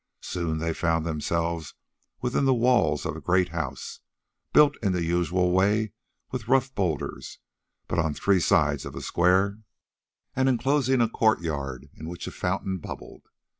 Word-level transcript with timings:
Soon 0.23 0.57
they 0.57 0.73
found 0.73 1.05
themselves 1.05 1.75
within 2.21 2.45
the 2.45 2.55
walls 2.55 3.05
of 3.05 3.15
a 3.15 3.21
great 3.21 3.49
house, 3.49 3.99
built 4.51 4.75
in 4.81 4.93
the 4.93 5.03
usual 5.03 5.51
way 5.51 5.91
with 6.31 6.47
rough 6.47 6.73
boulders, 6.73 7.37
but 7.87 7.99
on 7.99 8.15
three 8.15 8.39
sides 8.39 8.83
of 8.83 8.95
a 8.95 9.01
square, 9.01 9.59
and 10.35 10.49
enclosing 10.49 11.01
a 11.01 11.07
courtyard 11.07 11.87
in 11.93 12.09
which 12.09 12.25
a 12.25 12.31
fountain 12.31 12.79
bubbled. 12.79 13.27